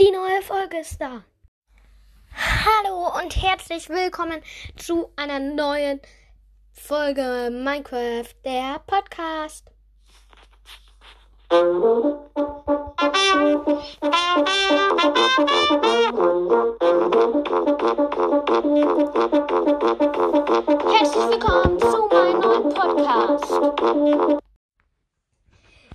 Die 0.00 0.10
neue 0.12 0.40
Folge 0.40 0.78
ist 0.78 0.98
da. 0.98 1.22
Hallo 2.32 3.20
und 3.22 3.36
herzlich 3.36 3.90
willkommen 3.90 4.40
zu 4.76 5.12
einer 5.14 5.38
neuen 5.38 6.00
Folge 6.72 7.50
Minecraft, 7.52 8.24
der 8.42 8.78
Podcast. 8.86 9.70
Herzlich 20.96 21.26
willkommen 21.28 21.78
zu 21.78 22.08
meinem 22.10 22.40
neuen 22.40 22.68
Podcast. 22.72 23.52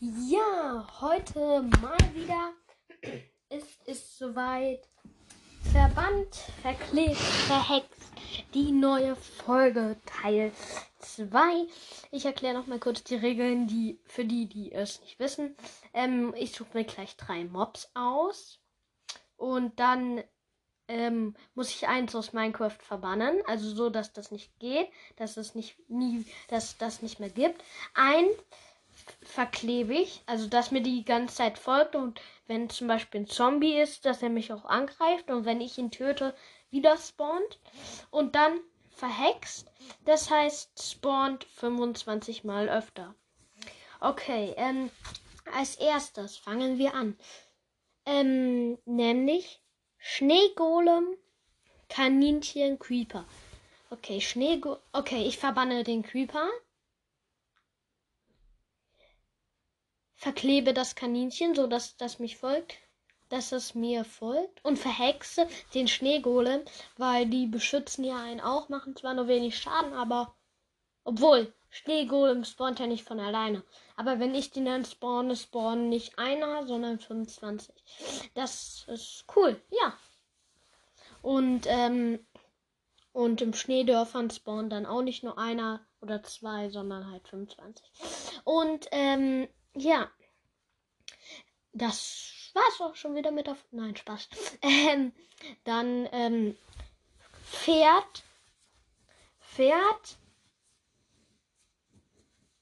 Ja, 0.00 0.88
heute 1.00 1.62
mal 1.80 1.98
wieder. 2.14 2.52
Es 3.54 3.76
ist 3.84 4.16
soweit. 4.16 4.80
Verbannt, 5.72 6.34
verklebt, 6.62 7.16
verhext. 7.18 8.10
Die 8.54 8.72
neue 8.72 9.14
Folge 9.14 9.96
Teil 10.06 10.52
2. 11.00 11.66
Ich 12.12 12.24
erkläre 12.24 12.54
noch 12.54 12.66
mal 12.66 12.78
kurz 12.78 13.04
die 13.04 13.14
Regeln, 13.14 13.66
die 13.66 14.00
für 14.06 14.24
die, 14.24 14.46
die 14.46 14.72
es 14.72 15.02
nicht 15.02 15.18
wissen. 15.18 15.54
Ähm, 15.92 16.32
ich 16.34 16.52
suche 16.52 16.78
mir 16.78 16.84
gleich 16.84 17.14
drei 17.18 17.44
Mobs 17.44 17.90
aus. 17.92 18.58
Und 19.36 19.78
dann 19.78 20.24
ähm, 20.88 21.36
muss 21.54 21.68
ich 21.68 21.86
eins 21.86 22.14
aus 22.14 22.32
Minecraft 22.32 22.78
verbannen. 22.80 23.42
Also 23.46 23.68
so, 23.74 23.90
dass 23.90 24.14
das 24.14 24.30
nicht 24.30 24.58
geht, 24.60 24.88
dass 25.16 25.36
es 25.36 25.54
nicht 25.54 25.76
nie, 25.90 26.24
dass 26.48 26.78
das 26.78 27.02
nicht 27.02 27.20
mehr 27.20 27.30
gibt. 27.30 27.62
Ein 27.92 28.24
verklebe 29.22 29.94
ich, 29.94 30.22
also 30.26 30.48
dass 30.48 30.70
mir 30.70 30.82
die 30.82 31.04
ganze 31.04 31.36
Zeit 31.36 31.58
folgt 31.58 31.96
und 31.96 32.20
wenn 32.46 32.70
zum 32.70 32.88
Beispiel 32.88 33.22
ein 33.22 33.26
Zombie 33.26 33.78
ist, 33.78 34.04
dass 34.04 34.22
er 34.22 34.30
mich 34.30 34.52
auch 34.52 34.64
angreift 34.64 35.30
und 35.30 35.44
wenn 35.44 35.60
ich 35.60 35.78
ihn 35.78 35.90
töte, 35.90 36.34
wieder 36.70 36.96
spawnt 36.96 37.60
und 38.10 38.34
dann 38.34 38.60
verhext, 38.90 39.70
das 40.04 40.30
heißt 40.30 40.82
spawnt 40.82 41.44
25 41.44 42.44
mal 42.44 42.68
öfter. 42.68 43.14
Okay, 44.00 44.54
ähm, 44.56 44.90
als 45.54 45.76
erstes 45.76 46.36
fangen 46.36 46.78
wir 46.78 46.94
an. 46.94 47.16
Ähm, 48.04 48.78
nämlich 48.84 49.60
Schneegolem, 49.98 51.16
Kaninchen, 51.88 52.78
Creeper. 52.78 53.24
Okay, 53.90 54.20
Schneego 54.20 54.78
Okay, 54.92 55.24
ich 55.26 55.38
verbanne 55.38 55.84
den 55.84 56.02
Creeper. 56.02 56.48
Verklebe 60.22 60.72
das 60.72 60.94
Kaninchen, 60.94 61.56
so 61.56 61.66
dass 61.66 61.96
das 61.96 62.20
mich 62.20 62.36
folgt, 62.36 62.76
dass 63.28 63.50
es 63.50 63.74
mir 63.74 64.04
folgt 64.04 64.64
und 64.64 64.78
verhexe 64.78 65.48
den 65.74 65.88
Schneegolem, 65.88 66.62
weil 66.96 67.26
die 67.26 67.48
beschützen 67.48 68.04
ja 68.04 68.22
einen 68.22 68.40
auch, 68.40 68.68
machen 68.68 68.94
zwar 68.94 69.14
nur 69.14 69.26
wenig 69.26 69.58
Schaden, 69.58 69.92
aber 69.94 70.36
obwohl 71.02 71.52
Schneegolem 71.70 72.44
spawnt 72.44 72.78
ja 72.78 72.86
nicht 72.86 73.02
von 73.02 73.18
alleine. 73.18 73.64
Aber 73.96 74.20
wenn 74.20 74.32
ich 74.36 74.52
den 74.52 74.66
dann 74.66 74.84
spawne, 74.84 75.34
spawnen 75.34 75.88
nicht 75.88 76.16
einer, 76.20 76.68
sondern 76.68 77.00
25. 77.00 77.74
Das 78.34 78.84
ist 78.86 79.24
cool, 79.34 79.60
ja. 79.70 79.92
Und, 81.20 81.62
ähm, 81.66 82.24
und 83.12 83.42
im 83.42 83.54
Schneedörfern 83.54 84.30
spawnen 84.30 84.70
dann 84.70 84.86
auch 84.86 85.02
nicht 85.02 85.24
nur 85.24 85.36
einer 85.36 85.84
oder 86.00 86.22
zwei, 86.22 86.70
sondern 86.70 87.10
halt 87.10 87.26
25. 87.26 87.84
Und, 88.44 88.86
ähm, 88.92 89.48
ja. 89.74 90.10
Das 91.72 92.50
war's 92.54 92.80
auch 92.80 92.96
schon 92.96 93.14
wieder 93.14 93.30
mit 93.30 93.48
auf. 93.48 93.64
Nein, 93.70 93.96
Spaß. 93.96 94.28
Ähm, 94.62 95.12
dann, 95.64 96.08
ähm, 96.12 96.56
Pferd. 97.44 98.22
Pferd. 99.40 100.18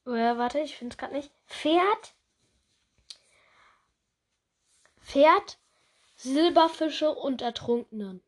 Oder 0.05 0.39
warte, 0.39 0.61
ich 0.61 0.77
finde 0.77 0.95
es 0.95 0.99
gerade 0.99 1.15
nicht. 1.15 1.31
Pferd. 1.47 2.15
Pferd. 5.03 5.59
Silberfische 6.17 7.11
und 7.11 7.43
Ertrunkenen. 7.43 8.23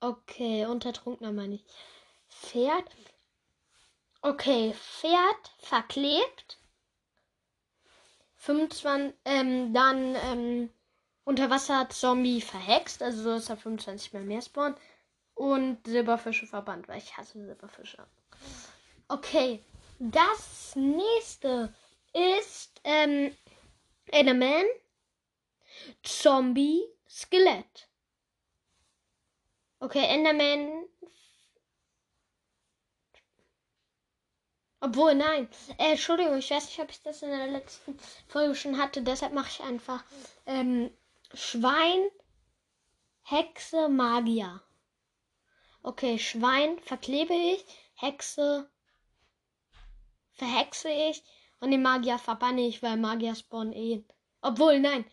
Okay, 0.00 0.66
und 0.66 0.84
Ertrunkner 0.84 1.32
meine 1.32 1.56
ich. 1.56 1.64
Pferd. 2.28 2.84
Okay, 4.22 4.74
Pferd 4.74 5.54
verklebt. 5.58 6.58
25, 8.44 9.14
ähm, 9.24 9.72
dann 9.72 10.14
ähm, 10.16 10.70
Unterwasser-Zombie 11.24 12.42
verhext, 12.42 13.02
also 13.02 13.22
so 13.22 13.30
dass 13.30 13.48
er 13.48 13.56
25 13.56 14.12
mal 14.12 14.22
mehr 14.22 14.42
spawnt. 14.42 14.78
Und 15.34 15.84
Silberfische 15.86 16.46
verbannt, 16.46 16.86
weil 16.86 16.98
ich 16.98 17.16
hasse 17.16 17.44
Silberfische. 17.44 18.06
Okay, 19.08 19.64
das 19.98 20.76
nächste 20.76 21.74
ist 22.12 22.80
ähm, 22.84 23.34
Enderman, 24.06 24.64
Zombie, 26.02 26.82
Skelett. 27.08 27.88
Okay, 29.80 30.04
Enderman. 30.06 30.84
Obwohl, 34.84 35.14
nein. 35.14 35.48
Äh, 35.78 35.92
Entschuldigung, 35.92 36.36
ich 36.36 36.50
weiß 36.50 36.66
nicht, 36.66 36.78
ob 36.78 36.90
ich 36.90 37.00
das 37.00 37.22
in 37.22 37.30
der 37.30 37.46
letzten 37.46 37.96
Folge 38.28 38.54
schon 38.54 38.76
hatte. 38.76 39.00
Deshalb 39.00 39.32
mache 39.32 39.48
ich 39.48 39.62
einfach 39.62 40.04
ähm, 40.44 40.90
Schwein, 41.32 42.10
Hexe, 43.22 43.88
Magier. 43.88 44.60
Okay, 45.82 46.18
Schwein 46.18 46.78
verklebe 46.80 47.32
ich, 47.32 47.64
Hexe 47.94 48.68
verhexe 50.32 50.90
ich 50.90 51.22
und 51.60 51.70
den 51.70 51.80
Magier 51.80 52.18
verbanne 52.18 52.66
ich, 52.66 52.82
weil 52.82 52.98
Magier 52.98 53.34
spawnen 53.34 53.72
eh. 53.72 54.04
Obwohl, 54.42 54.80
nein. 54.80 55.06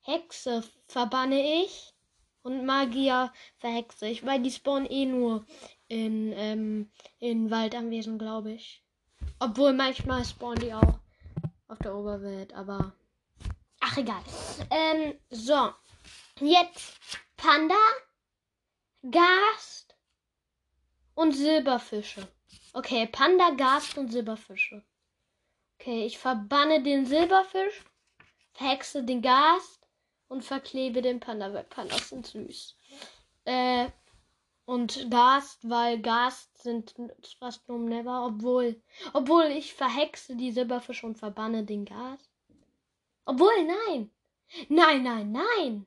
Hexe 0.00 0.64
verbanne 0.88 1.62
ich 1.62 1.94
und 2.42 2.66
Magier 2.66 3.32
verhexe 3.58 4.08
ich, 4.08 4.26
weil 4.26 4.42
die 4.42 4.50
spawnen 4.50 4.90
eh 4.90 5.06
nur 5.06 5.46
in, 5.86 6.32
ähm, 6.32 6.90
in 7.20 7.52
Waldanwesen, 7.52 8.18
glaube 8.18 8.54
ich. 8.54 8.83
Obwohl 9.44 9.74
manchmal 9.74 10.24
spawnen 10.24 10.60
die 10.60 10.72
auch 10.72 11.00
auf 11.68 11.78
der 11.80 11.94
Oberwelt, 11.94 12.54
aber. 12.54 12.94
Ach, 13.78 13.94
egal. 13.98 14.22
Ähm, 14.70 15.20
so. 15.28 15.70
Jetzt 16.40 16.98
Panda, 17.36 17.74
Gast 19.10 19.94
und 21.14 21.32
Silberfische. 21.32 22.26
Okay, 22.72 23.06
Panda, 23.06 23.50
Gast 23.50 23.98
und 23.98 24.10
Silberfische. 24.10 24.82
Okay, 25.78 26.06
ich 26.06 26.16
verbanne 26.16 26.82
den 26.82 27.04
Silberfisch, 27.04 27.84
verhexe 28.54 29.04
den 29.04 29.20
Gast 29.20 29.86
und 30.28 30.42
verklebe 30.42 31.02
den 31.02 31.20
Panda, 31.20 31.52
weil 31.52 31.64
Pandas 31.64 32.08
sind 32.08 32.26
süß. 32.26 32.76
Äh, 33.44 33.90
und 34.66 35.10
Gast, 35.10 35.68
weil 35.68 36.00
Gast 36.00 36.62
sind 36.62 36.94
fast 37.38 37.68
nur 37.68 37.78
Never, 37.78 38.26
obwohl, 38.26 38.80
obwohl 39.12 39.44
ich 39.44 39.74
verhexe 39.74 40.36
die 40.36 40.52
Silberfische 40.52 41.06
und 41.06 41.18
verbanne 41.18 41.64
den 41.64 41.84
Gast. 41.84 42.30
Obwohl, 43.26 43.52
nein. 43.64 44.10
Nein, 44.68 45.02
nein, 45.02 45.32
nein. 45.32 45.86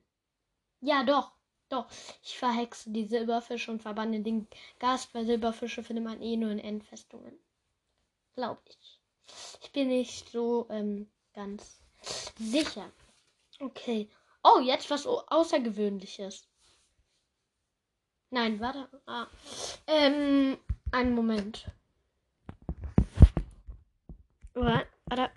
Ja, 0.80 1.04
doch. 1.04 1.32
Doch, 1.70 1.86
ich 2.22 2.38
verhexe 2.38 2.90
die 2.90 3.04
Silberfische 3.04 3.70
und 3.70 3.82
verbanne 3.82 4.20
den 4.20 4.48
Gast, 4.78 5.12
weil 5.12 5.26
Silberfische 5.26 5.82
findet 5.82 6.04
man 6.04 6.22
eh 6.22 6.36
nur 6.36 6.50
in 6.50 6.58
Endfestungen. 6.58 7.38
Glaube 8.34 8.62
ich. 8.66 9.00
Ich 9.60 9.70
bin 9.72 9.88
nicht 9.88 10.30
so 10.30 10.66
ähm, 10.70 11.10
ganz 11.34 11.82
sicher. 12.38 12.90
Okay. 13.60 14.08
Oh, 14.42 14.60
jetzt 14.60 14.88
was 14.88 15.06
Außergewöhnliches. 15.06 16.48
Nein, 18.30 18.60
warte. 18.60 18.88
Ah. 19.06 19.26
Ähm, 19.86 20.58
einen 20.92 21.14
Moment. 21.14 21.70
Warte. 24.54 25.30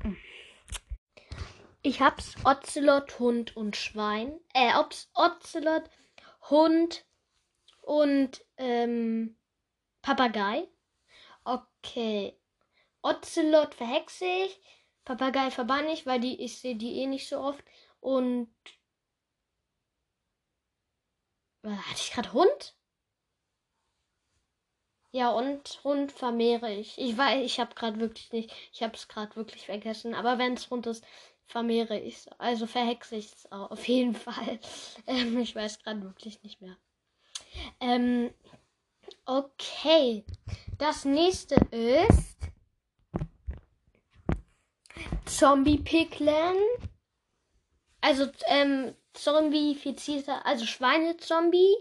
Ich 1.83 2.01
hab's 2.01 2.35
Ocelot, 2.43 3.19
Hund 3.19 3.55
und 3.55 3.77
Schwein. 3.77 4.39
Äh, 4.53 4.73
Ocelot, 5.13 5.89
Hund 6.49 7.05
und 7.81 8.45
ähm, 8.57 9.37
Papagei. 10.01 10.67
Okay. 11.45 12.37
Ocelot 13.01 13.73
verhexe 13.73 14.25
ich. 14.25 14.61
Papagei 15.05 15.49
verbanne 15.49 15.94
ich, 15.94 16.05
weil 16.05 16.19
die, 16.19 16.41
ich 16.44 16.59
sehe 16.59 16.75
die 16.75 16.99
eh 16.99 17.07
nicht 17.07 17.27
so 17.29 17.39
oft. 17.39 17.63
Und. 18.01 18.53
Hatte 21.63 21.95
ich 21.95 22.11
gerade 22.11 22.33
Hund? 22.33 22.75
Ja, 25.13 25.29
und 25.31 25.81
Hund 25.83 26.11
vermehre 26.11 26.73
ich. 26.73 26.97
Ich 26.97 27.17
weiß, 27.17 27.43
ich 27.45 27.59
habe 27.59 27.75
gerade 27.75 27.99
wirklich 27.99 28.31
nicht. 28.31 28.53
Ich 28.71 28.81
habe 28.81 28.95
es 28.95 29.09
gerade 29.09 29.35
wirklich 29.35 29.65
vergessen. 29.65 30.15
Aber 30.15 30.37
wenn 30.37 30.53
es 30.53 30.69
Hund 30.69 30.87
ist, 30.87 31.03
vermehre 31.47 31.99
ich 31.99 32.15
es. 32.15 32.27
Also 32.39 32.65
verhexe 32.65 33.17
ich 33.17 33.25
es 33.33 33.51
auf 33.51 33.87
jeden 33.87 34.15
Fall. 34.15 34.59
Ähm, 35.07 35.37
ich 35.39 35.53
weiß 35.53 35.83
gerade 35.83 36.01
wirklich 36.01 36.41
nicht 36.43 36.61
mehr. 36.61 36.77
Ähm, 37.81 38.33
okay. 39.25 40.23
Das 40.77 41.03
nächste 41.03 41.55
ist 41.71 42.37
Zombie 45.25 45.77
Piglen. 45.77 46.55
Also 47.99 48.27
ähm, 48.47 48.95
Zombifizierter, 49.13 50.45
also 50.45 50.65
Schweinezombie. 50.65 51.75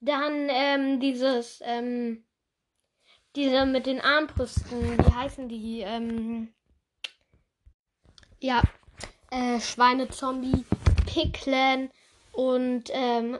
Dann 0.00 0.48
ähm, 0.50 1.00
dieses, 1.00 1.60
ähm, 1.64 2.22
diese 3.36 3.66
mit 3.66 3.86
den 3.86 4.00
Armbrüsten, 4.00 4.98
wie 4.98 5.14
heißen 5.14 5.48
die? 5.48 5.80
Ähm, 5.80 6.52
ja, 8.40 8.62
äh, 9.30 9.60
Schweinezombie, 9.60 10.64
Picklen 11.06 11.90
und, 12.32 12.84
ähm, 12.92 13.38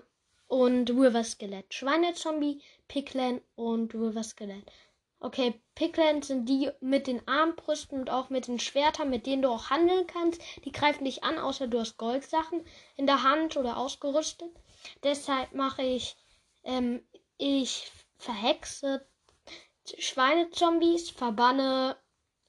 und 0.48 0.90
River-Skelett. 0.90 1.72
Schweinezombie, 1.72 2.60
Picklen 2.88 3.40
und 3.54 3.94
River-Skelett. 3.94 4.70
Okay, 5.19 5.60
Picklen 5.75 6.20
sind 6.20 6.46
die 6.46 6.70
mit 6.81 7.06
den 7.06 7.26
Armbrüsten 7.26 8.00
und 8.00 8.10
auch 8.10 8.28
mit 8.28 8.48
den 8.48 8.60
Schwertern, 8.60 9.08
mit 9.08 9.25
denen 9.25 9.43
du 9.43 9.48
auch 9.48 9.70
handeln 9.70 10.06
kannst. 10.06 10.43
Die 10.66 10.72
greifen 10.72 11.06
dich 11.06 11.25
an, 11.25 11.38
außer 11.38 11.69
du 11.69 11.81
hast 11.81 11.96
Goldsachen 11.96 12.62
in 12.96 13.06
der 13.06 13.22
Hand 13.22 13.56
oder 13.56 13.78
ausgerüstet. 13.78 14.50
Deshalb 15.02 15.54
mache 15.54 15.82
ich, 15.82 16.16
ähm, 16.64 17.02
ich 17.38 17.90
verhexe 18.19 19.06
Schweinezombies, 19.98 21.10
verbanne, 21.10 21.96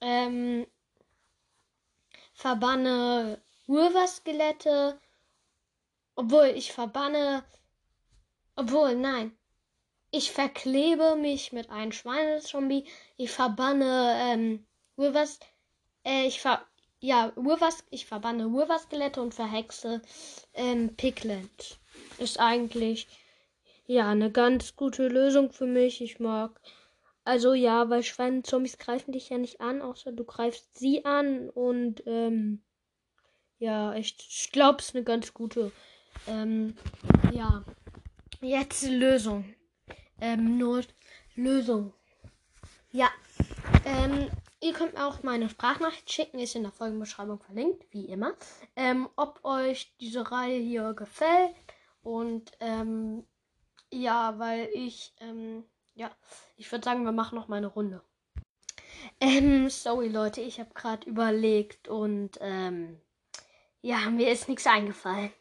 ähm, 0.01 0.65
verbanne 2.33 3.41
Urverskelette, 3.67 4.99
obwohl 6.15 6.47
ich 6.55 6.71
verbanne, 6.71 7.43
obwohl, 8.55 8.95
nein, 8.95 9.37
ich 10.11 10.31
verklebe 10.31 11.15
mich 11.15 11.51
mit 11.51 11.69
einem 11.69 11.91
Schweinezombie, 11.91 12.85
ich 13.17 13.31
verbanne, 13.31 14.17
ähm, 14.21 14.65
Urvers, 14.95 15.39
äh, 16.05 16.25
ich 16.27 16.41
ver, 16.41 16.65
ja, 16.99 17.31
Urvers, 17.35 17.83
ich 17.91 18.05
verbanne 18.05 18.47
Urverskelette 18.47 19.21
und 19.21 19.33
verhexe, 19.33 20.01
ähm, 20.53 20.95
Picklet. 20.95 21.77
Ist 22.17 22.39
eigentlich, 22.39 23.07
ja, 23.85 24.09
eine 24.09 24.31
ganz 24.31 24.75
gute 24.75 25.07
Lösung 25.07 25.51
für 25.51 25.67
mich. 25.67 26.01
Ich 26.01 26.19
mag 26.19 26.59
also 27.27 27.53
ja, 27.53 27.89
weil 27.89 28.03
Schweinezombies 28.03 28.77
greifen 28.77 29.12
dich 29.12 29.27
ja 29.27 29.38
nicht 29.38 29.59
an, 29.59 29.81
außer 29.81 30.13
du 30.13 30.24
greifst 30.24 30.77
sie 30.77 31.03
an. 31.03 31.50
Und 31.50 32.01
ähm, 32.06 32.63
ja, 33.59 33.94
ich, 33.95 34.15
ich 34.18 34.50
glaube, 34.53 34.79
es 34.79 34.88
ist 34.88 34.95
eine 34.95 35.03
ganz 35.03 35.33
gute. 35.33 35.74
Ähm, 36.25 36.77
ja, 37.33 37.65
jetzt 38.39 38.88
Lösung. 38.88 39.44
Ähm, 40.21 40.57
Not 40.57 40.88
Lösung. 41.35 41.91
Ja. 42.94 43.09
Ähm, 43.83 44.30
ihr 44.62 44.71
könnt 44.71 44.97
auch 44.97 45.21
meine 45.21 45.50
Sprachnachricht 45.50 46.09
schicken, 46.09 46.39
ist 46.39 46.56
in 46.56 46.63
der 46.63 46.71
Folgenbeschreibung 46.71 47.41
verlinkt, 47.41 47.91
wie 47.91 48.06
immer. 48.06 48.35
Ähm, 48.77 49.09
ob 49.18 49.44
euch 49.44 49.94
diese 50.00 50.31
Reihe 50.31 50.62
hier 50.62 50.94
gefällt. 50.94 51.53
Und 52.03 52.53
ähm, 52.62 53.25
ja, 53.91 54.39
weil 54.39 54.69
ich 54.73 55.13
ähm, 55.19 55.65
ja, 55.97 56.11
ich 56.55 56.71
würde 56.71 56.85
sagen, 56.85 57.03
wir 57.03 57.11
machen 57.11 57.35
noch 57.35 57.47
mal 57.47 57.57
eine 57.57 57.67
Runde. 57.67 58.01
Ähm, 59.19 59.69
sorry 59.69 60.07
Leute, 60.09 60.41
ich 60.41 60.59
habe 60.59 60.73
gerade 60.73 61.09
überlegt 61.09 61.88
und 61.88 62.38
ähm, 62.39 63.01
ja, 63.81 64.09
mir 64.11 64.31
ist 64.31 64.47
nichts 64.47 64.67
eingefallen. 64.67 65.31